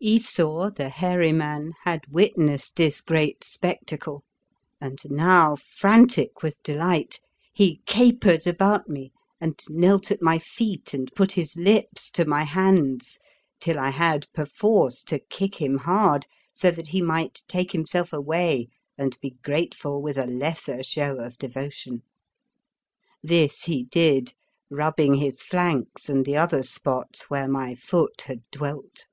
[0.00, 4.22] Esau, the hairy man, had witnessed this great spectacle,
[4.80, 7.20] and now frantic with delight
[7.52, 9.10] he capered about me
[9.40, 13.18] and knelt at my feet and put his lips to my hands
[13.58, 18.68] till I had perforce to kick him hard so that he might take himself away
[18.96, 22.04] and be grateful with a lesser show of devotion.
[23.20, 24.34] This he did,
[24.70, 28.20] rub "3 The Fearsome Island bing his flanks and the other spots where my foot
[28.26, 29.06] had dwelt.